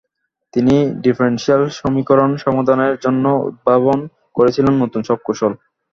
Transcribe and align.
তিনি 0.53 0.75
ডিফারেনশিয়াল 1.03 1.63
সমীকরন 1.77 2.31
সমাধানের 2.37 2.93
জন্য 3.03 3.25
উদ্ভাবন 3.47 3.99
করেছিলেন 4.35 4.73
নতুন 4.83 5.01
সব 5.03 5.19
কৌশল। 5.25 5.53